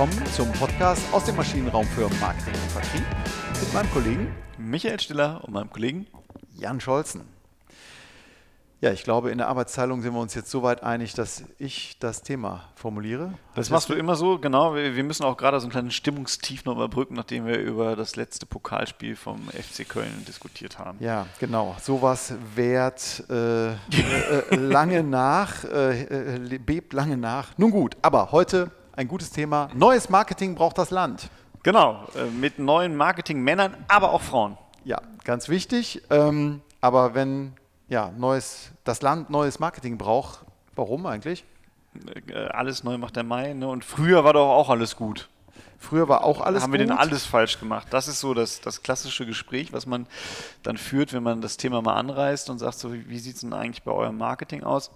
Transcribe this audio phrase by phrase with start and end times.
[0.00, 3.04] willkommen zum Podcast aus dem Maschinenraum für Marketing und Vertrieb
[3.60, 6.06] mit meinem Kollegen Michael Stiller und meinem Kollegen
[6.56, 7.20] Jan Scholzen.
[8.80, 11.98] Ja, ich glaube, in der Arbeitsteilung sind wir uns jetzt so weit einig, dass ich
[11.98, 13.34] das Thema formuliere.
[13.54, 14.74] Das machst du immer so, genau.
[14.74, 18.46] Wir müssen auch gerade so einen kleinen Stimmungstief noch überbrücken, nachdem wir über das letzte
[18.46, 20.96] Pokalspiel vom FC Köln diskutiert haben.
[21.00, 21.76] Ja, genau.
[21.78, 23.76] Sowas währt äh, äh,
[24.52, 27.48] lange nach, äh, äh, bebt lange nach.
[27.58, 29.70] Nun gut, aber heute ein gutes Thema.
[29.74, 31.30] Neues Marketing braucht das Land.
[31.62, 34.58] Genau, äh, mit neuen Marketingmännern, aber auch Frauen.
[34.84, 36.02] Ja, ganz wichtig.
[36.10, 37.54] Ähm, aber wenn
[37.88, 40.40] ja, neues, das Land neues Marketing braucht.
[40.76, 41.44] Warum eigentlich?
[42.28, 43.54] Äh, alles neu macht der Mai.
[43.54, 43.68] Ne?
[43.68, 45.28] Und früher war doch auch alles gut.
[45.78, 46.80] Früher war auch alles Haben gut.
[46.80, 47.88] wir denn alles falsch gemacht?
[47.90, 50.06] Das ist so das, das klassische Gespräch, was man
[50.62, 53.54] dann führt, wenn man das Thema mal anreißt und sagt, so, wie sieht es denn
[53.54, 54.90] eigentlich bei eurem Marketing aus?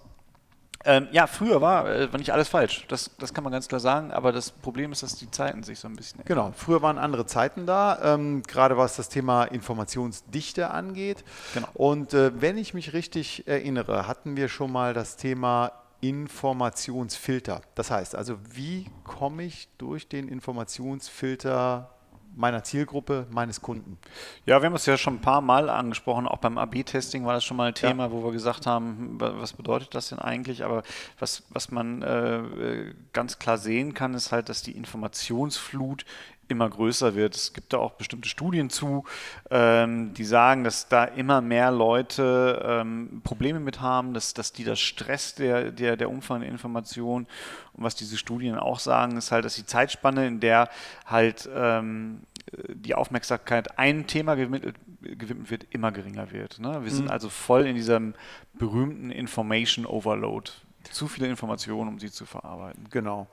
[0.85, 2.85] Ähm, ja, früher war, äh, war nicht alles falsch.
[2.87, 4.11] Das, das kann man ganz klar sagen.
[4.11, 6.35] Aber das Problem ist, dass die Zeiten sich so ein bisschen ändern.
[6.35, 11.23] Genau, früher waren andere Zeiten da, ähm, gerade was das Thema Informationsdichte angeht.
[11.53, 11.67] Genau.
[11.73, 17.61] Und äh, wenn ich mich richtig erinnere, hatten wir schon mal das Thema Informationsfilter.
[17.73, 21.94] Das heißt also, wie komme ich durch den Informationsfilter
[22.35, 23.97] meiner Zielgruppe, meines Kunden.
[24.45, 27.43] Ja, wir haben es ja schon ein paar Mal angesprochen, auch beim AB-Testing war das
[27.43, 28.11] schon mal ein Thema, ja.
[28.11, 30.63] wo wir gesagt haben, was bedeutet das denn eigentlich?
[30.63, 30.83] Aber
[31.19, 36.05] was, was man äh, ganz klar sehen kann, ist halt, dass die Informationsflut
[36.47, 37.35] immer größer wird.
[37.35, 39.03] Es gibt da auch bestimmte Studien zu,
[39.49, 44.63] ähm, die sagen, dass da immer mehr Leute ähm, Probleme mit haben, dass, dass die
[44.63, 47.27] das Stress der, der, der Umfang der Information
[47.73, 50.69] und was diese Studien auch sagen, ist halt, dass die Zeitspanne, in der
[51.05, 52.21] halt ähm,
[52.67, 56.59] die Aufmerksamkeit ein Thema gewidmet, gewidmet wird, immer geringer wird.
[56.59, 56.69] Ne?
[56.69, 56.95] Wir mhm.
[56.95, 58.13] sind also voll in diesem
[58.53, 60.51] berühmten Information Overload.
[60.91, 62.87] Zu viele Informationen, um sie zu verarbeiten.
[62.89, 63.27] Genau.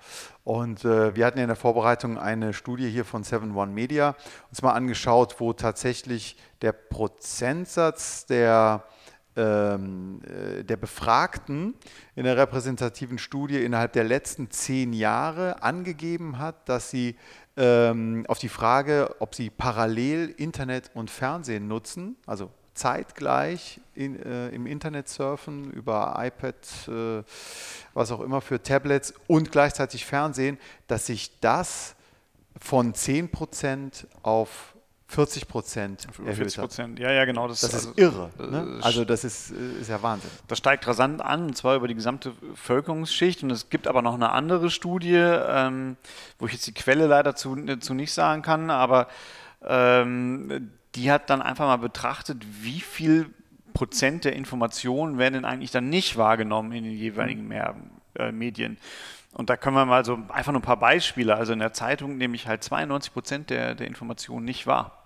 [0.45, 4.17] Und äh, wir hatten ja in der Vorbereitung eine Studie hier von 7-One Media
[4.51, 8.85] uns mal angeschaut, wo tatsächlich der Prozentsatz der
[9.35, 11.75] ähm, äh, der Befragten
[12.15, 17.17] in der repräsentativen Studie innerhalb der letzten zehn Jahre angegeben hat, dass sie
[17.57, 24.49] ähm, auf die Frage, ob sie parallel Internet und Fernsehen nutzen, also zeitgleich in, äh,
[24.49, 26.55] im Internet surfen, über iPad,
[26.89, 27.23] äh,
[27.95, 31.95] was auch immer für Tablets und gleichzeitig Fernsehen, dass sich das
[32.59, 34.73] von 10% auf
[35.13, 37.47] 40 Prozent erhöht 40 Prozent, ja, ja, genau.
[37.47, 38.31] Das, das ist also, irre.
[38.39, 38.79] Ne?
[38.81, 40.31] Also das ist, ist ja Wahnsinn.
[40.49, 43.43] Das steigt rasant an, und zwar über die gesamte Bevölkerungsschicht.
[43.43, 45.99] Und es gibt aber noch eine andere Studie, ähm,
[46.39, 49.09] wo ich jetzt die Quelle leider zu, zu nicht sagen kann, aber
[49.63, 53.31] ähm, die hat dann einfach mal betrachtet, wie viel
[53.73, 57.75] Prozent der Informationen werden denn eigentlich dann nicht wahrgenommen in den jeweiligen Mehr,
[58.19, 58.79] äh, Medien.
[59.33, 61.35] Und da können wir mal so einfach nur ein paar Beispiele.
[61.35, 65.03] Also in der Zeitung nehme ich halt 92 Prozent der, der Informationen nicht wahr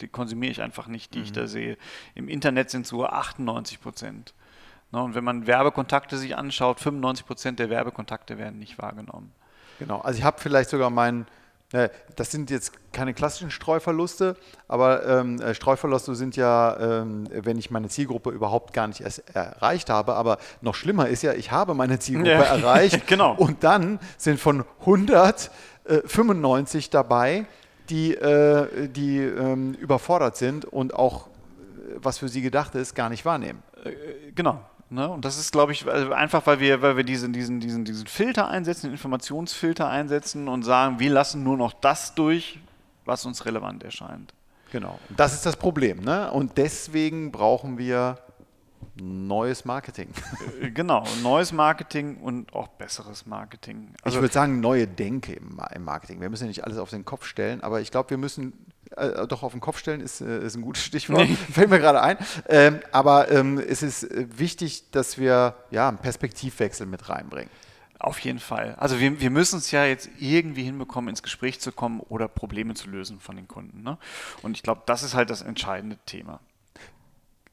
[0.00, 1.24] die konsumiere ich einfach nicht, die mhm.
[1.24, 1.76] ich da sehe.
[2.14, 4.34] Im Internet sind es nur 98 Prozent.
[4.90, 9.32] Ne, und wenn man Werbekontakte sich anschaut, 95 Prozent der Werbekontakte werden nicht wahrgenommen.
[9.78, 11.26] Genau, also ich habe vielleicht sogar meinen,
[12.16, 14.36] das sind jetzt keine klassischen Streuverluste,
[14.68, 19.34] aber ähm, äh, Streuverluste sind ja, ähm, wenn ich meine Zielgruppe überhaupt gar nicht erst
[19.34, 20.14] erreicht habe.
[20.14, 22.42] Aber noch schlimmer ist ja, ich habe meine Zielgruppe ja.
[22.42, 23.34] erreicht genau.
[23.34, 25.50] und dann sind von 100
[25.84, 27.46] äh, 95 dabei,
[27.88, 31.30] die, äh, die ähm, überfordert sind und auch, äh,
[31.96, 33.62] was für sie gedacht ist, gar nicht wahrnehmen.
[33.84, 34.60] Äh, genau.
[34.92, 35.08] Ne?
[35.08, 38.48] Und das ist, glaube ich, einfach, weil wir, weil wir diesen, diesen, diesen, diesen Filter
[38.48, 42.60] einsetzen, den Informationsfilter einsetzen und sagen, wir lassen nur noch das durch,
[43.06, 44.34] was uns relevant erscheint.
[44.70, 44.98] Genau.
[45.16, 46.00] Das ist das Problem.
[46.00, 46.30] Ne?
[46.30, 48.18] Und deswegen brauchen wir
[49.00, 50.10] neues Marketing.
[50.60, 53.94] Äh, genau, neues Marketing und auch besseres Marketing.
[54.02, 56.20] Also ich würde sagen, neue Denke im, Marketing.
[56.20, 58.52] Wir müssen ja nicht alles auf den Kopf stellen, aber ich glaube, wir müssen
[58.96, 62.02] äh, doch auf den Kopf stellen, ist, äh, ist ein gutes Stichwort, fällt mir gerade
[62.02, 62.18] ein.
[62.48, 67.50] Ähm, aber ähm, es ist äh, wichtig, dass wir ja, einen Perspektivwechsel mit reinbringen.
[67.98, 68.74] Auf jeden Fall.
[68.80, 72.74] Also wir, wir müssen es ja jetzt irgendwie hinbekommen, ins Gespräch zu kommen oder Probleme
[72.74, 73.84] zu lösen von den Kunden.
[73.84, 73.96] Ne?
[74.42, 76.40] Und ich glaube, das ist halt das entscheidende Thema.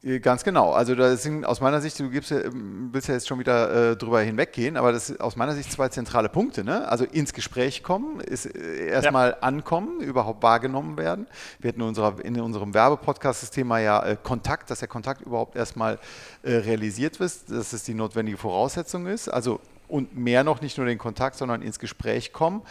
[0.02, 0.72] Äh, ganz genau.
[0.72, 4.20] Also das sind aus meiner Sicht, du gibst, willst ja jetzt schon wieder äh, drüber
[4.20, 6.64] hinweggehen, aber das sind aus meiner Sicht zwei zentrale Punkte.
[6.64, 6.88] Ne?
[6.88, 9.38] Also ins Gespräch kommen, ist äh, erstmal ja.
[9.40, 11.26] ankommen, überhaupt wahrgenommen werden.
[11.58, 15.22] Wir hatten in, unserer, in unserem Werbepodcast das Thema ja äh, Kontakt, dass der Kontakt
[15.22, 15.98] überhaupt erstmal
[16.42, 19.28] äh, realisiert wird, dass es die notwendige Voraussetzung ist.
[19.28, 22.62] Also und mehr noch nicht nur den Kontakt, sondern ins Gespräch kommen.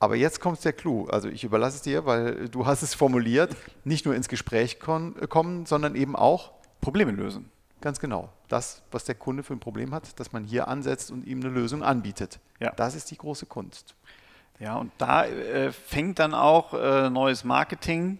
[0.00, 1.06] Aber jetzt kommt der Clou.
[1.06, 5.66] Also ich überlasse es dir, weil du hast es formuliert, nicht nur ins Gespräch kommen,
[5.66, 7.50] sondern eben auch Probleme lösen.
[7.80, 8.30] Ganz genau.
[8.48, 11.50] Das, was der Kunde für ein Problem hat, dass man hier ansetzt und ihm eine
[11.50, 12.40] Lösung anbietet.
[12.60, 12.72] Ja.
[12.72, 13.94] Das ist die große Kunst.
[14.58, 18.18] Ja, und da äh, fängt dann auch äh, neues Marketing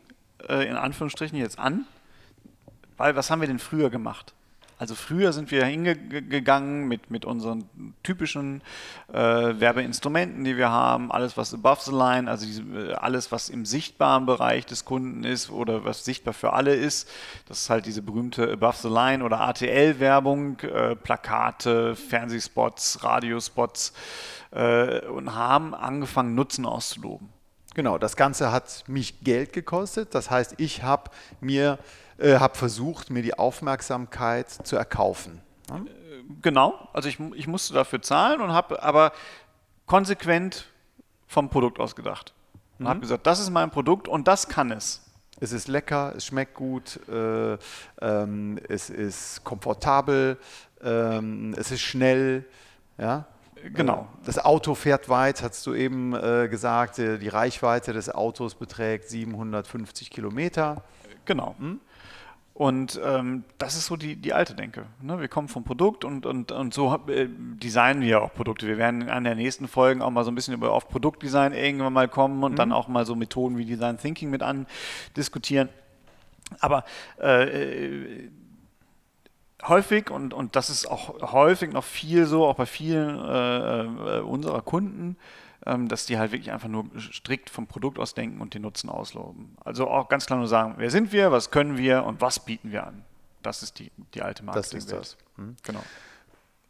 [0.49, 1.87] äh, in Anführungsstrichen jetzt an.
[2.97, 4.35] Weil was haben wir denn früher gemacht?
[4.79, 7.69] Also früher sind wir hingegangen mit, mit unseren
[8.05, 8.63] typischen
[9.13, 13.49] äh, Werbeinstrumenten, die wir haben, alles was above the line, also diese, äh, alles was
[13.49, 17.09] im sichtbaren Bereich des Kunden ist oder was sichtbar für alle ist.
[17.47, 23.93] Das ist halt diese berühmte above the line oder ATL-Werbung, äh, Plakate, Fernsehspots, Radiospots
[24.53, 27.29] äh, und haben angefangen Nutzen auszuloben.
[27.75, 30.15] Genau, das Ganze hat mich Geld gekostet.
[30.15, 31.11] Das heißt, ich habe
[31.41, 31.79] mir
[32.19, 35.41] äh, habe versucht, mir die Aufmerksamkeit zu erkaufen.
[35.69, 35.81] Ja?
[36.43, 39.13] Genau, also ich, ich musste dafür zahlen und habe aber
[39.87, 40.67] konsequent
[41.27, 42.35] vom Produkt aus gedacht.
[42.79, 42.89] Und mhm.
[42.89, 45.03] habe gesagt, das ist mein Produkt und das kann es.
[45.41, 47.57] Es ist lecker, es schmeckt gut, äh,
[48.01, 50.37] ähm, es ist komfortabel,
[50.83, 52.45] ähm, es ist schnell.
[52.99, 53.27] Ja?
[53.73, 54.09] Genau.
[54.23, 56.99] Äh, das Auto fährt weit, hast du eben äh, gesagt.
[56.99, 60.83] Äh, die Reichweite des Autos beträgt 750 Kilometer.
[61.25, 61.55] Genau.
[61.59, 61.81] Hm?
[62.59, 64.87] Und ähm, das ist so die, die alte Denke.
[65.01, 65.21] Ne?
[65.21, 68.67] Wir kommen vom Produkt und, und, und so äh, designen wir auch Produkte.
[68.67, 71.93] Wir werden in der nächsten Folgen auch mal so ein bisschen über auf Produktdesign irgendwann
[71.93, 72.57] mal kommen und mhm.
[72.57, 75.69] dann auch mal so Methoden wie Design Thinking mit andiskutieren.
[76.59, 76.83] Aber
[77.19, 78.29] äh,
[79.63, 84.21] häufig, und, und das ist auch häufig noch viel so, auch bei vielen äh, äh
[84.23, 85.17] unserer Kunden,
[85.61, 89.57] dass die halt wirklich einfach nur strikt vom Produkt aus denken und den Nutzen ausloben.
[89.65, 92.73] Also auch ganz klar nur sagen, wer sind wir, was können wir und was bieten
[92.73, 93.05] wir an.
[93.43, 94.79] Das ist die, die alte Marketing.
[94.79, 95.17] Das ist das.
[95.37, 95.57] Hm.
[95.63, 95.83] Genau.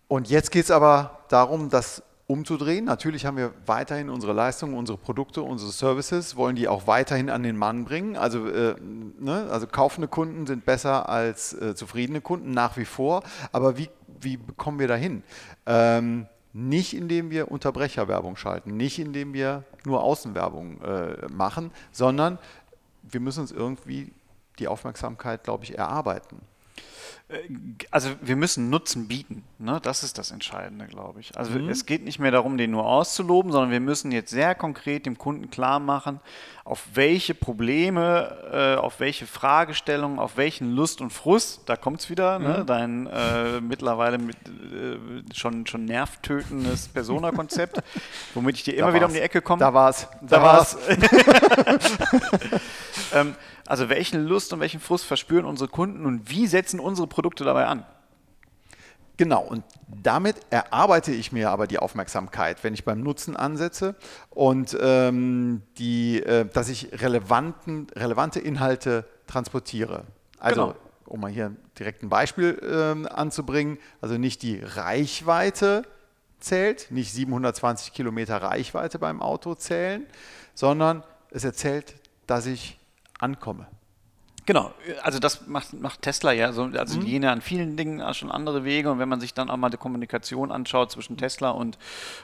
[0.08, 2.84] Und jetzt geht es aber darum, das umzudrehen.
[2.84, 7.42] Natürlich haben wir weiterhin unsere Leistungen, unsere Produkte, unsere Services, wollen die auch weiterhin an
[7.42, 8.16] den Mann bringen.
[8.16, 9.48] Also, äh, ne?
[9.50, 13.22] also kaufende Kunden sind besser als äh, zufriedene Kunden nach wie vor.
[13.50, 13.88] Aber wie,
[14.20, 15.22] wie kommen wir dahin?
[15.66, 16.26] Ähm,
[16.58, 22.38] nicht indem wir Unterbrecherwerbung schalten, nicht indem wir nur Außenwerbung äh, machen, sondern
[23.02, 24.12] wir müssen uns irgendwie
[24.58, 26.40] die Aufmerksamkeit, glaube ich, erarbeiten.
[27.28, 27.38] Äh,
[27.90, 29.44] also wir müssen Nutzen bieten.
[29.58, 29.80] Ne?
[29.82, 31.36] Das ist das Entscheidende, glaube ich.
[31.36, 31.68] Also mhm.
[31.68, 35.18] es geht nicht mehr darum, den nur auszuloben, sondern wir müssen jetzt sehr konkret dem
[35.18, 36.20] Kunden klar machen,
[36.64, 42.10] auf welche Probleme, äh, auf welche Fragestellungen, auf welchen Lust und Frust, da kommt es
[42.10, 42.48] wieder, ne?
[42.48, 42.54] mhm.
[42.54, 42.64] ne?
[42.64, 47.82] dein äh, mittlerweile mit, äh, schon, schon nervtötendes Persona-Konzept,
[48.34, 49.60] womit ich dir immer wieder um die Ecke komme.
[49.60, 50.08] Da war's.
[50.20, 50.76] Da, da war's.
[53.14, 53.34] ähm,
[53.68, 57.66] also welchen Lust und welchen Frust verspüren unsere Kunden und wie setzen unsere Produkte dabei
[57.66, 57.84] an?
[59.18, 63.94] Genau, und damit erarbeite ich mir aber die Aufmerksamkeit, wenn ich beim Nutzen ansetze
[64.30, 70.04] und ähm, die, äh, dass ich relevanten, relevante Inhalte transportiere.
[70.38, 70.76] Also, genau.
[71.06, 75.82] um mal hier direkt ein Beispiel ähm, anzubringen, also nicht die Reichweite
[76.38, 80.06] zählt, nicht 720 Kilometer Reichweite beim Auto zählen,
[80.54, 82.77] sondern es erzählt, dass ich
[83.18, 83.66] ankomme.
[84.48, 84.72] Genau,
[85.02, 87.04] also das macht, macht Tesla ja, so, also mhm.
[87.04, 89.58] die gehen ja an vielen Dingen schon andere Wege und wenn man sich dann auch
[89.58, 91.76] mal die Kommunikation anschaut zwischen Tesla und,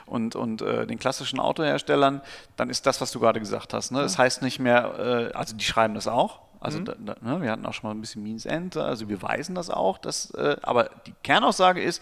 [0.07, 2.21] und, und äh, den klassischen Autoherstellern,
[2.55, 3.91] dann ist das, was du gerade gesagt hast.
[3.91, 4.01] Ne?
[4.01, 6.85] Das heißt nicht mehr, äh, also die schreiben das auch, also mhm.
[6.85, 7.43] da, da, ne?
[7.43, 10.31] wir hatten auch schon mal ein bisschen Means End, also wir weisen das auch, dass,
[10.31, 12.01] äh, aber die Kernaussage ist,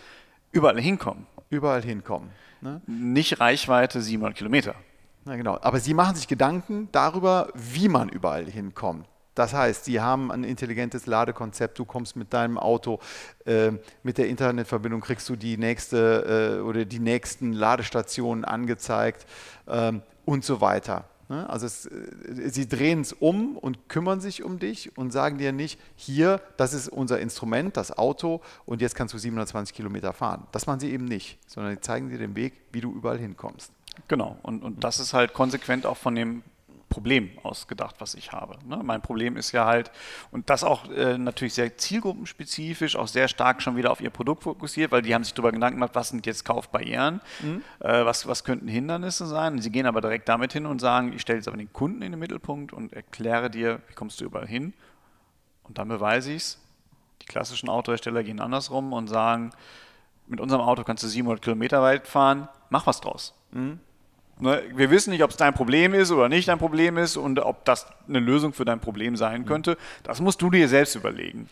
[0.53, 1.27] überall hinkommen.
[1.49, 2.29] Überall hinkommen.
[2.61, 2.79] Ne?
[2.87, 4.75] Nicht Reichweite 700 Kilometer.
[5.25, 5.57] Na genau.
[5.61, 9.07] Aber Sie machen sich Gedanken darüber, wie man überall hinkommt.
[9.35, 12.99] Das heißt, Sie haben ein intelligentes Ladekonzept, du kommst mit deinem Auto,
[13.45, 13.71] äh,
[14.03, 19.25] mit der Internetverbindung kriegst du die nächste äh, oder die nächsten Ladestationen angezeigt
[19.67, 21.05] ähm, und so weiter.
[21.29, 21.49] Ne?
[21.49, 25.51] Also es, äh, sie drehen es um und kümmern sich um dich und sagen dir
[25.51, 30.45] nicht, hier, das ist unser Instrument, das Auto und jetzt kannst du 720 Kilometer fahren.
[30.51, 33.71] Das machen sie eben nicht, sondern sie zeigen dir den Weg, wie du überall hinkommst.
[34.07, 36.43] Genau, und, und das ist halt konsequent auch von dem
[36.93, 38.55] Problem ausgedacht, was ich habe.
[38.67, 38.79] Ne?
[38.83, 39.91] Mein Problem ist ja halt,
[40.29, 44.43] und das auch äh, natürlich sehr zielgruppenspezifisch, auch sehr stark schon wieder auf ihr Produkt
[44.43, 47.63] fokussiert, weil die haben sich darüber Gedanken gemacht, was sind jetzt Kaufbarrieren, mhm.
[47.79, 49.59] äh, was, was könnten Hindernisse sein.
[49.59, 52.11] sie gehen aber direkt damit hin und sagen, ich stelle jetzt aber den Kunden in
[52.11, 54.73] den Mittelpunkt und erkläre dir, wie kommst du überall hin.
[55.63, 56.59] Und dann beweise ich es.
[57.23, 59.49] Die klassischen Autohersteller gehen andersrum und sagen,
[60.27, 63.33] mit unserem Auto kannst du 700 Kilometer weit fahren, mach was draus.
[63.51, 63.79] Mhm.
[64.39, 67.39] Ne, wir wissen nicht, ob es dein Problem ist oder nicht dein Problem ist und
[67.39, 69.45] ob das eine Lösung für dein Problem sein mhm.
[69.45, 69.77] könnte.
[70.03, 71.47] Das musst du dir selbst überlegen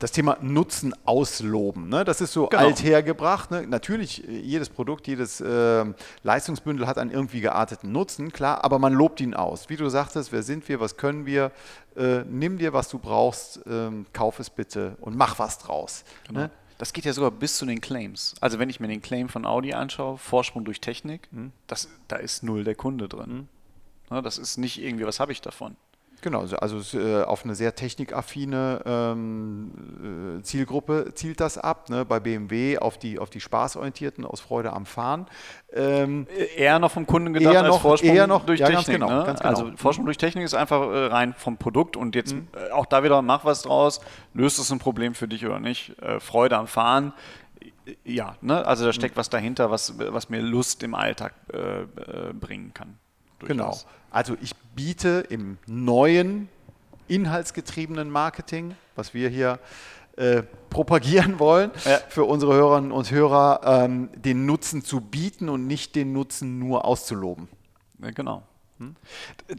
[0.00, 1.88] das Thema Nutzen ausloben.
[1.88, 2.04] Ne?
[2.04, 2.62] Das ist so genau.
[2.62, 3.50] althergebracht.
[3.50, 3.66] Ne?
[3.66, 5.84] Natürlich, jedes Produkt, jedes äh,
[6.22, 9.68] Leistungsbündel hat einen irgendwie gearteten Nutzen, klar, aber man lobt ihn aus.
[9.68, 11.52] Wie du sagtest, wer sind wir, was können wir?
[11.96, 16.04] Äh, nimm dir, was du brauchst, äh, kauf es bitte und mach was draus.
[16.26, 16.40] Genau.
[16.40, 16.50] Ne?
[16.80, 18.34] Das geht ja sogar bis zu den Claims.
[18.40, 21.52] Also wenn ich mir den Claim von Audi anschaue, Vorsprung durch Technik, mhm.
[21.66, 23.48] das, da ist null der Kunde drin.
[24.08, 24.22] Mhm.
[24.22, 25.76] das ist nicht irgendwie, was habe ich davon?
[26.22, 31.88] Genau, also äh, auf eine sehr technikaffine ähm, äh, Zielgruppe zielt das ab.
[31.88, 32.04] Ne?
[32.04, 35.26] Bei BMW auf die, auf die Spaßorientierten aus Freude am Fahren.
[35.72, 38.86] Ähm, eher noch vom Kunden gedacht eher noch, als Vorsprung eher noch, durch ja, Technik.
[38.86, 39.24] Ganz genau, ne?
[39.24, 39.50] ganz genau.
[39.50, 42.48] Also Vorsprung durch Technik ist einfach äh, rein vom Produkt und jetzt mhm.
[42.52, 44.00] Äh, auch da wieder mach was draus,
[44.34, 46.00] löst es ein Problem für dich oder nicht.
[46.02, 47.12] Äh, Freude am Fahren
[48.04, 48.64] ja, ne?
[48.66, 49.20] also da steckt mhm.
[49.20, 52.98] was dahinter, was, was mir Lust im Alltag äh, äh, bringen kann.
[53.46, 53.76] Genau.
[54.10, 56.48] Also ich biete im neuen
[57.08, 59.58] inhaltsgetriebenen Marketing, was wir hier
[60.16, 61.98] äh, propagieren wollen, ja.
[62.08, 66.84] für unsere Hörerinnen und Hörer, ähm, den Nutzen zu bieten und nicht den Nutzen nur
[66.84, 67.48] auszuloben.
[68.02, 68.42] Ja, genau.
[68.78, 68.96] Hm?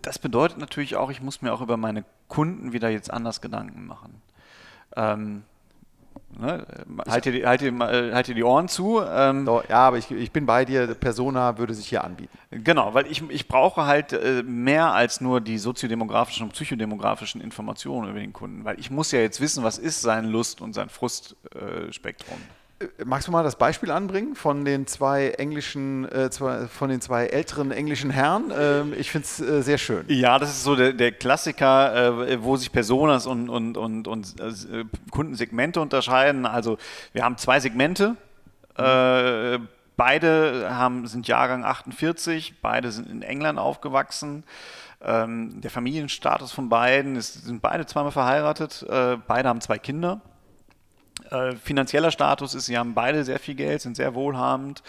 [0.02, 3.86] Das bedeutet natürlich auch, ich muss mir auch über meine Kunden wieder jetzt anders Gedanken
[3.86, 4.22] machen.
[4.96, 5.44] Ähm,
[6.40, 6.66] Ne?
[7.08, 9.02] Halt, dir die, halt, dir, halt dir die Ohren zu.
[9.02, 12.38] Ähm, so, ja, aber ich, ich bin bei dir, Persona würde sich hier anbieten.
[12.52, 18.10] Genau, weil ich, ich brauche halt äh, mehr als nur die soziodemografischen und psychodemografischen Informationen
[18.10, 20.90] über den Kunden, weil ich muss ja jetzt wissen, was ist sein Lust- und sein
[20.90, 22.38] Frustspektrum.
[22.38, 22.61] Äh, äh,
[23.06, 27.28] magst du mal das Beispiel anbringen von den zwei englischen, äh, zwei, von den zwei
[27.28, 28.52] älteren englischen Herren?
[28.58, 30.06] Ähm, ich finde es äh, sehr schön.
[30.08, 34.40] Ja, das ist so der, der Klassiker, äh, wo sich Personas und, und, und, und
[34.40, 36.46] äh, Kundensegmente unterscheiden.
[36.46, 36.78] Also
[37.14, 38.16] wir haben zwei Segmente.
[38.78, 39.68] Mhm.
[39.98, 44.46] beide haben, sind Jahrgang 48, beide sind in England aufgewachsen.
[45.04, 48.86] Ähm, der Familienstatus von beiden ist, sind beide zweimal verheiratet.
[49.28, 50.22] beide haben zwei Kinder.
[51.32, 54.84] Äh, finanzieller Status ist, sie haben beide sehr viel Geld, sind sehr wohlhabend.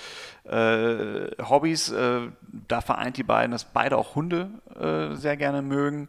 [0.45, 2.23] Äh, Hobbys, äh,
[2.69, 6.09] da vereint die beiden, dass beide auch Hunde äh, sehr gerne mögen.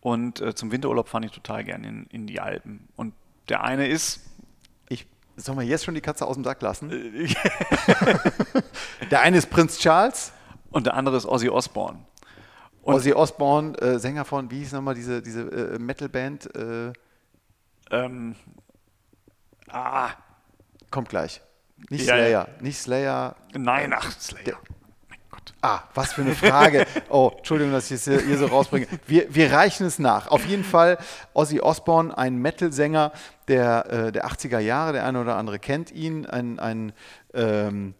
[0.00, 2.88] Und äh, zum Winterurlaub fahre ich total gerne in, in die Alpen.
[2.96, 3.12] Und
[3.50, 4.20] der eine ist,
[4.88, 6.90] ich Sollen wir jetzt schon die Katze aus dem Sack lassen?
[9.10, 10.32] der eine ist Prinz Charles.
[10.70, 11.98] Und der andere ist Ozzy Osbourne.
[12.82, 16.54] Und Ozzy Osbourne, äh, Sänger von, wie hieß nochmal diese, diese äh, Metalband?
[16.56, 16.92] Äh,
[17.90, 18.34] ähm,
[19.74, 20.10] Ah,
[20.90, 21.40] kommt gleich.
[21.90, 22.46] Nicht ja, Slayer, ja.
[22.60, 23.34] nicht Slayer.
[23.52, 24.44] Nein, ach, Slayer.
[24.44, 24.56] Der,
[25.60, 26.86] Ah, was für eine Frage.
[27.08, 28.86] Oh, Entschuldigung, dass ich es hier so rausbringe.
[29.06, 30.28] Wir, wir reichen es nach.
[30.28, 30.98] Auf jeden Fall
[31.32, 33.12] Ozzy Osbourne, ein Metal-Sänger
[33.48, 34.92] der, äh, der 80er Jahre.
[34.92, 36.26] Der eine oder andere kennt ihn.
[36.26, 36.92] Ein, ein
[37.32, 37.94] ähm,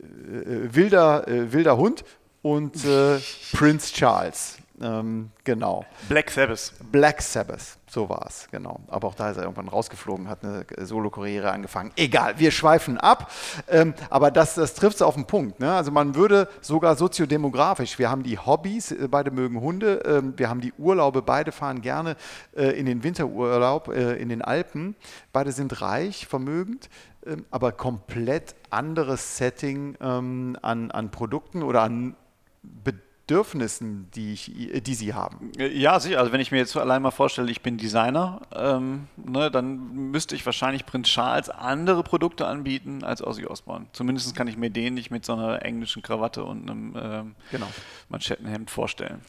[0.00, 2.04] äh, wilder, äh, wilder Hund.
[2.42, 3.18] Und äh,
[3.52, 4.56] Prince Charles.
[4.80, 5.86] Ähm, genau.
[6.08, 6.72] Black Sabbath.
[6.92, 8.80] Black Sabbath, so war es, genau.
[8.88, 11.92] Aber auch da ist er irgendwann rausgeflogen, hat eine Solo-Karriere angefangen.
[11.96, 13.30] Egal, wir schweifen ab.
[13.68, 15.60] Ähm, aber das, das trifft es auf den Punkt.
[15.60, 15.72] Ne?
[15.72, 20.50] Also man würde sogar soziodemografisch, wir haben die Hobbys, äh, beide mögen Hunde, ähm, wir
[20.50, 22.16] haben die Urlaube, beide fahren gerne
[22.54, 24.94] äh, in den Winterurlaub äh, in den Alpen,
[25.32, 26.90] beide sind reich, vermögend
[27.26, 32.14] ähm, aber komplett anderes Setting ähm, an, an Produkten oder an
[32.62, 34.52] Bedürfnissen Bedürfnissen, die, ich,
[34.82, 35.50] die sie haben.
[35.58, 36.20] Ja, sicher.
[36.20, 40.36] Also wenn ich mir jetzt allein mal vorstelle, ich bin Designer, ähm, ne, dann müsste
[40.36, 43.86] ich wahrscheinlich Prinz Charles andere Produkte anbieten als Ozzy Osbourne.
[43.92, 47.66] Zumindest kann ich mir den nicht mit so einer englischen Krawatte und einem ähm, genau.
[48.10, 49.20] Manschettenhemd vorstellen.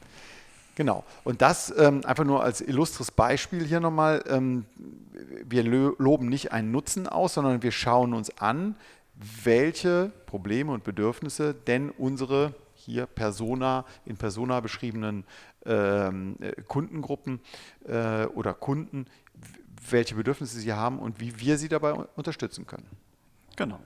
[0.75, 1.03] Genau.
[1.23, 4.23] Und das ähm, einfach nur als illustres Beispiel hier nochmal.
[4.29, 4.65] Ähm,
[5.43, 8.75] wir loben nicht einen Nutzen aus, sondern wir schauen uns an,
[9.43, 12.53] welche Probleme und Bedürfnisse denn unsere
[12.87, 15.25] hier Persona, in Persona beschriebenen
[15.65, 17.41] ähm, äh, Kundengruppen
[17.85, 19.05] äh, oder Kunden,
[19.89, 22.87] welche Bedürfnisse sie haben und wie wir sie dabei unterstützen können.
[23.57, 23.79] Genau.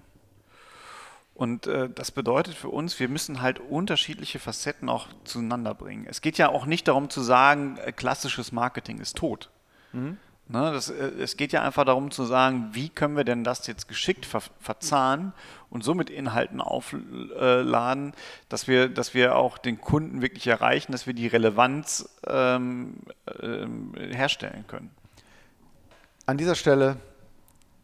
[1.34, 6.06] Und äh, das bedeutet für uns, wir müssen halt unterschiedliche Facetten auch zueinander bringen.
[6.08, 9.50] Es geht ja auch nicht darum zu sagen, äh, klassisches Marketing ist tot.
[9.92, 10.18] Mhm.
[10.48, 13.68] Ne, das, äh, es geht ja einfach darum zu sagen, wie können wir denn das
[13.68, 15.34] jetzt geschickt ver verzahnen
[15.70, 18.14] und somit Inhalten aufladen,
[18.50, 22.98] dass wir, dass wir auch den Kunden wirklich erreichen, dass wir die Relevanz ähm,
[23.42, 24.92] ähm, herstellen können.
[26.26, 26.98] An dieser Stelle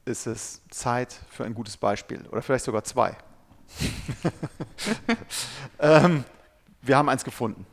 [0.04, 3.16] ist es Zeit für ein gutes Beispiel oder vielleicht sogar zwei.
[5.80, 6.24] ähm,
[6.82, 7.66] wir haben eins gefunden.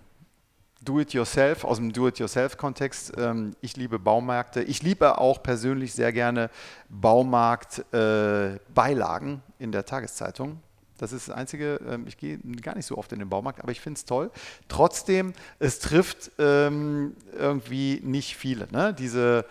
[0.85, 3.15] Do-it-yourself, aus dem Do-it-yourself-Kontext.
[3.17, 4.63] Ähm, ich liebe Baumärkte.
[4.63, 6.49] Ich liebe auch persönlich sehr gerne
[6.89, 10.61] Baumarkt-Beilagen äh, in der Tageszeitung.
[10.99, 13.73] Das ist das Einzige, ähm, ich gehe gar nicht so oft in den Baumarkt, aber
[13.73, 14.31] ich finde es toll.
[14.69, 18.69] Trotzdem, es trifft ähm, irgendwie nicht viele.
[18.71, 18.95] Ne?
[18.95, 19.45] Diese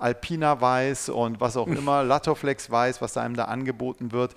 [0.00, 4.34] Alpina Weiß und was auch immer, Latoflex Weiß, was einem da angeboten wird.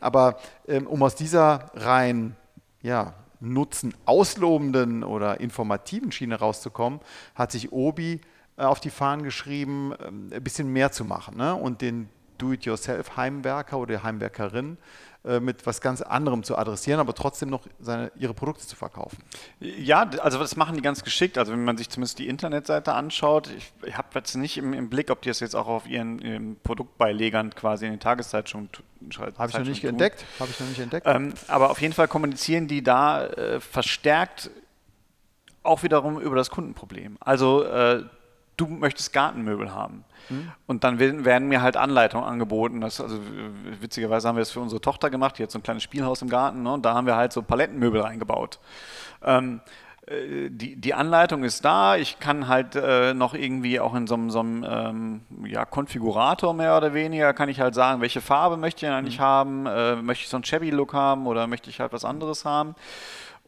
[0.00, 0.38] Aber
[0.86, 2.36] um aus dieser rein
[2.84, 7.00] ja, Nutzen auslobenden oder informativen Schiene rauszukommen,
[7.34, 8.20] hat sich Obi
[8.56, 11.54] äh, auf die Fahnen geschrieben, ähm, ein bisschen mehr zu machen ne?
[11.54, 12.08] und den
[12.38, 14.76] Do-it-yourself-Heimwerker oder Heimwerkerin
[15.40, 19.18] mit was ganz anderem zu adressieren, aber trotzdem noch seine, ihre Produkte zu verkaufen.
[19.58, 21.38] Ja, also das machen die ganz geschickt.
[21.38, 24.90] Also wenn man sich zumindest die Internetseite anschaut, ich, ich habe jetzt nicht im, im,
[24.90, 28.68] Blick, ob die das jetzt auch auf ihren, ihren Produktbeilegern quasi in den Tageszeitungen
[29.18, 30.24] habe ich noch nicht entdeckt.
[30.40, 31.06] Habe ich noch nicht entdeckt.
[31.06, 34.50] Ähm, aber auf jeden Fall kommunizieren die da äh, verstärkt
[35.62, 37.16] auch wiederum über das Kundenproblem.
[37.20, 38.04] Also äh,
[38.56, 40.04] du möchtest Gartenmöbel haben.
[40.28, 40.52] Mhm.
[40.66, 42.80] Und dann werden mir halt Anleitungen angeboten.
[42.80, 43.18] Das, also
[43.80, 46.28] witzigerweise haben wir das für unsere Tochter gemacht, die hat so ein kleines Spielhaus im
[46.28, 46.72] Garten ne?
[46.72, 48.58] und da haben wir halt so Palettenmöbel reingebaut.
[49.22, 49.60] Ähm,
[50.06, 51.96] äh, die, die Anleitung ist da.
[51.96, 56.54] Ich kann halt äh, noch irgendwie auch in so einem, so einem ähm, ja, Konfigurator
[56.54, 59.22] mehr oder weniger, kann ich halt sagen, welche Farbe möchte ich eigentlich mhm.
[59.22, 59.66] haben.
[59.66, 62.74] Äh, möchte ich so einen Shabby-Look haben oder möchte ich halt was anderes haben?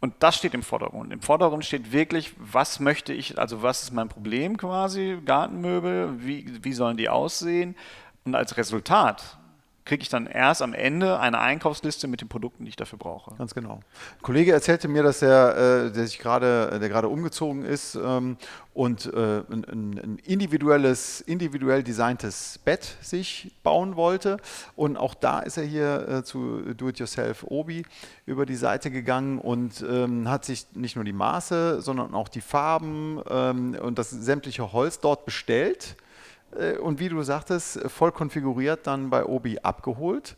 [0.00, 1.12] Und das steht im Vordergrund.
[1.12, 6.62] Im Vordergrund steht wirklich, was möchte ich, also was ist mein Problem quasi, Gartenmöbel, wie,
[6.62, 7.76] wie sollen die aussehen?
[8.24, 9.38] Und als Resultat
[9.86, 13.36] kriege ich dann erst am Ende eine Einkaufsliste mit den Produkten, die ich dafür brauche.
[13.36, 13.74] Ganz genau.
[13.74, 18.36] Ein Kollege erzählte mir, dass er, äh, der sich gerade, der gerade umgezogen ist ähm,
[18.74, 24.38] und äh, ein, individuelles, individuell designtes Bett sich bauen wollte.
[24.74, 27.84] Und auch da ist er hier äh, zu Do-It-Yourself Obi
[28.26, 32.40] über die Seite gegangen und ähm, hat sich nicht nur die Maße, sondern auch die
[32.40, 35.96] Farben ähm, und das sämtliche Holz dort bestellt
[36.80, 40.36] und wie du sagtest, voll konfiguriert dann bei Obi abgeholt.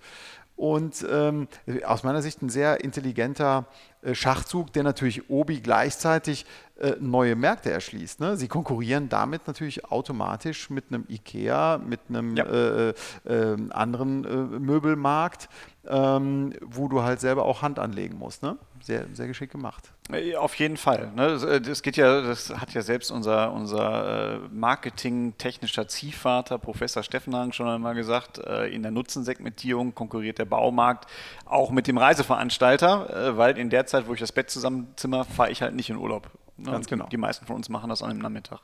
[0.58, 1.46] Und ähm,
[1.84, 3.66] aus meiner Sicht ein sehr intelligenter
[4.02, 6.46] äh, Schachzug, der natürlich Obi gleichzeitig
[6.80, 8.18] äh, neue Märkte erschließt.
[8.18, 8.36] Ne?
[8.36, 12.44] Sie konkurrieren damit natürlich automatisch mit einem IKEA, mit einem ja.
[12.44, 15.48] äh, äh, anderen äh, Möbelmarkt,
[15.86, 18.42] ähm, wo du halt selber auch Hand anlegen musst.
[18.42, 18.58] Ne?
[18.82, 19.92] Sehr, sehr geschickt gemacht.
[20.10, 21.10] Äh, auf jeden Fall.
[21.14, 21.60] Ne?
[21.60, 27.94] Das geht ja, das hat ja selbst unser, unser Marketing-technischer Ziehvater, Professor Steffenhagen, schon einmal
[27.94, 31.06] gesagt, in der Nutzensegmentierung konkurriert der Baumarkt
[31.44, 35.62] auch mit dem Reiseveranstalter, weil in der Zeit, wo ich das Bett zusammenzimmer, fahre ich
[35.62, 36.30] halt nicht in Urlaub.
[36.56, 36.72] Ne?
[36.72, 37.06] Ganz genau.
[37.06, 38.60] Die meisten von uns machen das an einem Nachmittag.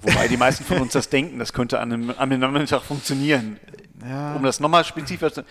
[0.00, 3.58] Wobei die meisten von uns das denken, das könnte an einem, an einem Nachmittag funktionieren.
[4.08, 4.34] Ja.
[4.34, 5.44] Um das nochmal spezifisch zu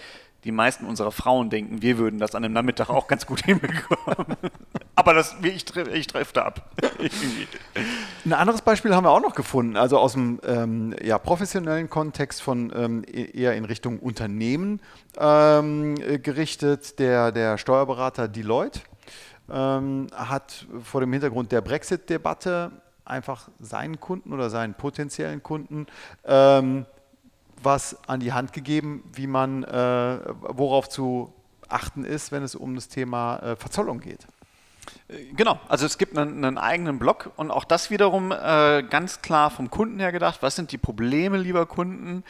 [0.45, 4.37] die meisten unserer Frauen denken, wir würden das an einem Nachmittag auch ganz gut hinbekommen.
[4.95, 6.69] Aber das, ich, ich treffe da ab.
[8.23, 12.41] Ein anderes Beispiel haben wir auch noch gefunden, also aus dem ähm, ja, professionellen Kontext
[12.41, 14.79] von ähm, e-, eher in Richtung Unternehmen
[15.17, 18.81] ähm, gerichtet, der, der Steuerberater Deloitte
[19.51, 22.71] ähm, hat vor dem Hintergrund der Brexit-Debatte
[23.05, 25.87] einfach seinen Kunden oder seinen potenziellen Kunden
[26.25, 26.85] ähm,
[27.61, 31.33] was an die Hand gegeben, wie man, äh, worauf zu
[31.67, 34.27] achten ist, wenn es um das Thema äh, Verzollung geht.
[35.07, 39.21] Äh, genau, also es gibt einen, einen, eigenen Blog und auch das wiederum äh, ganz
[39.21, 40.41] klar vom Kunden her gedacht.
[40.41, 42.23] Was sind die Probleme, lieber Kunden?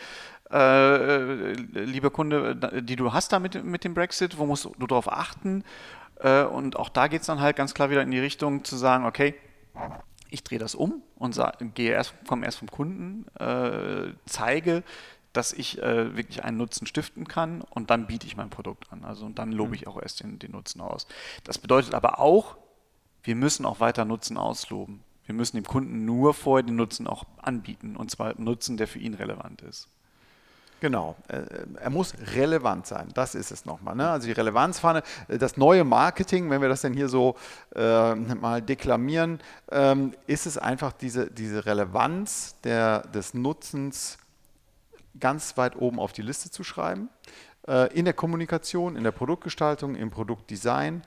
[0.51, 5.11] Äh, lieber Kunde, die du hast da mit, mit dem Brexit, wo musst du darauf
[5.11, 5.63] achten?
[6.19, 8.77] Äh, und auch da geht es dann halt ganz klar wieder in die Richtung zu
[8.77, 9.33] sagen, okay,
[10.29, 11.39] ich drehe das um und
[11.75, 14.83] gehe erst, komme erst vom Kunden, äh, zeige,
[15.33, 19.03] dass ich äh, wirklich einen Nutzen stiften kann und dann biete ich mein Produkt an.
[19.03, 19.75] Also und dann lobe mhm.
[19.75, 21.07] ich auch erst den, den Nutzen aus.
[21.43, 22.57] Das bedeutet aber auch,
[23.23, 25.03] wir müssen auch weiter Nutzen ausloben.
[25.25, 28.99] Wir müssen dem Kunden nur vorher den Nutzen auch anbieten und zwar Nutzen, der für
[28.99, 29.89] ihn relevant ist.
[30.85, 31.41] Genau, äh,
[31.81, 33.95] er muss relevant sein, das ist es nochmal.
[33.95, 34.07] Ne?
[34.07, 37.37] Also die Relevanzfahne, äh, das neue Marketing, wenn wir das denn hier so
[37.75, 39.39] äh, mal deklamieren,
[39.71, 44.19] ähm, ist es einfach diese, diese Relevanz der, des Nutzens
[45.19, 47.09] ganz weit oben auf die Liste zu schreiben.
[47.67, 51.01] Äh, in der Kommunikation, in der Produktgestaltung, im Produktdesign,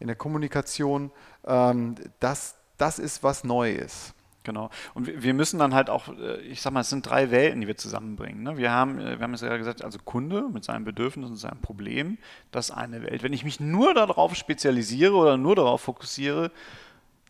[0.00, 1.12] in der Kommunikation,
[1.46, 4.12] ähm, das, das ist, was neu ist.
[4.42, 4.70] Genau.
[4.94, 7.66] Und wir müssen dann halt auch, äh, ich sag mal, es sind drei Welten, die
[7.66, 8.42] wir zusammenbringen.
[8.42, 8.56] Ne?
[8.56, 11.60] Wir haben, äh, wir haben es ja gesagt, also Kunde mit seinem Bedürfnis und seinem
[11.60, 12.16] Problem,
[12.50, 13.22] das ist eine Welt.
[13.22, 16.50] Wenn ich mich nur darauf spezialisiere oder nur darauf fokussiere,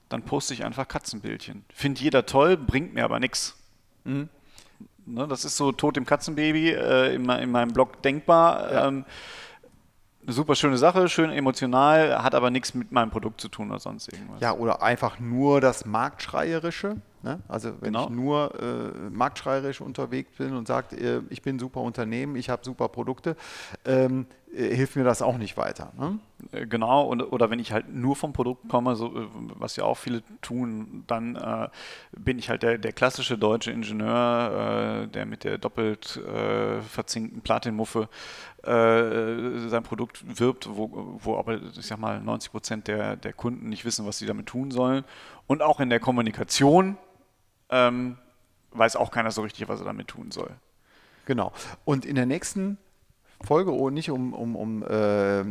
[0.08, 1.64] dann poste ich einfach Katzenbildchen.
[1.72, 3.56] Findet jeder toll, bringt mir aber nichts.
[4.04, 4.28] Mhm.
[5.06, 8.72] Ne, das ist so tot im Katzenbaby äh, in, in, meinem Blog denkbar.
[8.72, 8.88] Ja.
[8.88, 9.04] Ähm,
[10.22, 13.80] eine super schöne Sache, schön emotional, hat aber nichts mit meinem Produkt zu tun oder
[13.80, 14.40] sonst irgendwas.
[14.40, 16.96] Ja, oder einfach nur das Marktschreierische.
[17.22, 17.40] Ne?
[17.48, 18.04] Also wenn genau.
[18.04, 22.48] ich nur äh, marktschreierisch unterwegs bin und sage, äh, ich bin ein super Unternehmen, ich
[22.48, 23.36] habe super Produkte,
[23.84, 25.92] ähm, äh, hilft mir das auch nicht weiter.
[25.98, 26.18] Ne?
[26.52, 29.84] Äh, genau, und, oder wenn ich halt nur vom Produkt komme, so, äh, was ja
[29.84, 31.68] auch viele tun, dann äh,
[32.12, 36.20] bin ich halt der, der klassische deutsche Ingenieur, der mit der doppelt
[36.88, 38.08] verzinkten Platinmuffe
[38.62, 43.84] sein Produkt wirbt, wo, wo aber, ich sag mal, 90 Prozent der, der Kunden nicht
[43.84, 45.04] wissen, was sie damit tun sollen.
[45.46, 46.96] Und auch in der Kommunikation
[47.70, 48.18] ähm,
[48.72, 50.50] weiß auch keiner so richtig, was er damit tun soll.
[51.26, 51.52] Genau.
[51.84, 52.78] Und in der nächsten
[53.42, 55.44] Folge, oh, nicht um, um, um äh,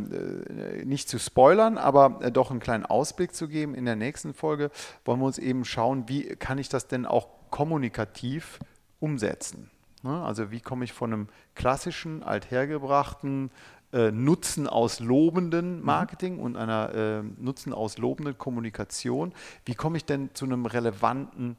[0.84, 3.74] nicht zu spoilern, aber äh, doch einen kleinen Ausblick zu geben.
[3.74, 4.70] In der nächsten Folge
[5.04, 8.60] wollen wir uns eben schauen, wie kann ich das denn auch kommunikativ
[9.00, 9.70] umsetzen.
[10.02, 10.22] Ne?
[10.22, 13.50] Also wie komme ich von einem klassischen, althergebrachten
[13.92, 15.84] äh, Nutzen aus lobenden mhm.
[15.84, 16.42] Marketing mhm.
[16.42, 19.32] und einer äh, Nutzen aus lobenden Kommunikation,
[19.64, 21.56] wie komme ich denn zu einem relevanten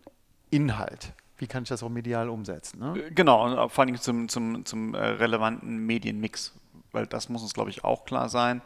[0.52, 1.14] Inhalt?
[1.38, 2.80] Wie kann ich das auch medial umsetzen?
[2.80, 3.00] Ne?
[3.00, 6.54] Äh, genau, und vor allem zum, zum, zum äh, relevanten Medienmix,
[6.92, 8.62] weil das muss uns, glaube ich, auch klar sein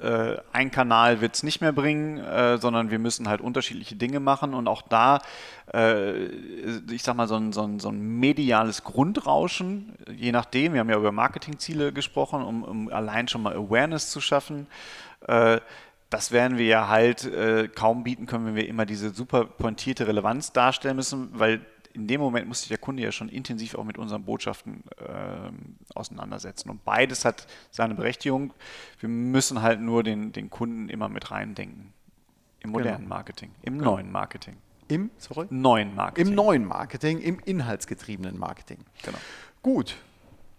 [0.00, 4.20] äh, ein Kanal wird es nicht mehr bringen, äh, sondern wir müssen halt unterschiedliche Dinge
[4.20, 5.20] machen und auch da,
[5.72, 6.26] äh,
[6.90, 10.90] ich sag mal, so ein, so, ein, so ein, mediales Grundrauschen, je nachdem, wir haben
[10.90, 14.66] ja über Marketingziele gesprochen, um, um allein schon mal Awareness zu schaffen.
[16.12, 20.06] Das werden wir ja halt äh, kaum bieten können, wenn wir immer diese super pointierte
[20.06, 23.84] Relevanz darstellen müssen, weil in dem Moment muss sich der Kunde ja schon intensiv auch
[23.84, 26.68] mit unseren Botschaften äh, auseinandersetzen.
[26.68, 28.52] Und beides hat seine Berechtigung.
[29.00, 31.94] Wir müssen halt nur den, den Kunden immer mit reindenken.
[32.60, 32.78] Im genau.
[32.78, 33.14] modernen genau.
[33.14, 33.92] Marketing, im genau.
[33.92, 34.56] neuen Marketing.
[34.88, 35.46] Im, sorry?
[35.48, 36.28] Neuen Marketing.
[36.28, 38.78] Im neuen Marketing, im inhaltsgetriebenen Marketing.
[39.02, 39.18] Genau.
[39.62, 39.96] Gut.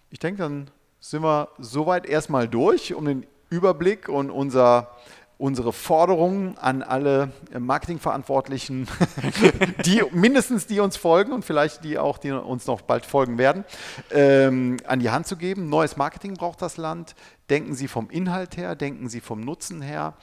[0.09, 4.89] Ich denke, dann sind wir soweit erstmal durch, um den Überblick und unser
[5.37, 8.87] unsere Forderungen an alle Marketingverantwortlichen,
[9.85, 13.65] die mindestens die uns folgen und vielleicht die auch, die uns noch bald folgen werden,
[14.11, 15.69] ähm, an die Hand zu geben.
[15.69, 17.15] Neues Marketing braucht das Land.
[17.49, 20.13] Denken Sie vom Inhalt her, denken Sie vom Nutzen her.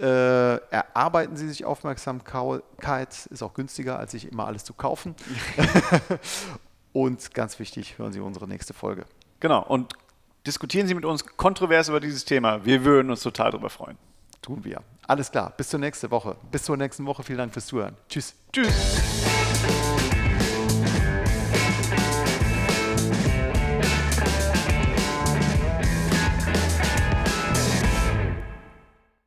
[0.00, 5.16] Äh, erarbeiten Sie sich Aufmerksamkeit, ist auch günstiger, als sich immer alles zu kaufen.
[6.92, 9.06] und ganz wichtig, hören Sie unsere nächste Folge.
[9.40, 9.94] Genau, und
[10.46, 12.64] diskutieren Sie mit uns kontrovers über dieses Thema.
[12.64, 13.98] Wir würden uns total darüber freuen.
[14.42, 14.82] Tun wir.
[15.06, 15.52] Alles klar.
[15.56, 16.36] Bis zur nächsten Woche.
[16.50, 17.22] Bis zur nächsten Woche.
[17.22, 17.96] Vielen Dank fürs Zuhören.
[18.08, 18.34] Tschüss.
[18.52, 18.74] Tschüss.